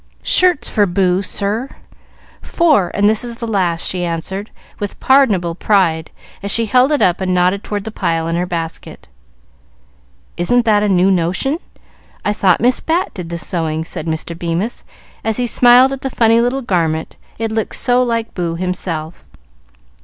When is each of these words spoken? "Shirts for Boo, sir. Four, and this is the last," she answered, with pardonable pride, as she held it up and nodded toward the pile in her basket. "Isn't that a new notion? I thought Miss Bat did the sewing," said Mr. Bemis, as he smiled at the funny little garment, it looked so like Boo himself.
"Shirts 0.23 0.67
for 0.67 0.87
Boo, 0.87 1.21
sir. 1.21 1.69
Four, 2.41 2.89
and 2.95 3.07
this 3.07 3.23
is 3.23 3.37
the 3.37 3.45
last," 3.45 3.87
she 3.87 4.03
answered, 4.03 4.49
with 4.79 4.99
pardonable 4.99 5.53
pride, 5.53 6.09
as 6.41 6.49
she 6.49 6.65
held 6.65 6.91
it 6.91 7.03
up 7.03 7.21
and 7.21 7.35
nodded 7.35 7.63
toward 7.63 7.83
the 7.83 7.91
pile 7.91 8.27
in 8.27 8.35
her 8.35 8.47
basket. 8.47 9.09
"Isn't 10.37 10.65
that 10.65 10.81
a 10.81 10.89
new 10.89 11.11
notion? 11.11 11.59
I 12.25 12.33
thought 12.33 12.59
Miss 12.61 12.79
Bat 12.79 13.13
did 13.13 13.29
the 13.29 13.37
sewing," 13.37 13.85
said 13.85 14.07
Mr. 14.07 14.35
Bemis, 14.35 14.83
as 15.23 15.37
he 15.37 15.45
smiled 15.45 15.93
at 15.93 16.01
the 16.01 16.09
funny 16.09 16.41
little 16.41 16.63
garment, 16.63 17.15
it 17.37 17.51
looked 17.51 17.75
so 17.75 18.01
like 18.01 18.33
Boo 18.33 18.55
himself. 18.55 19.25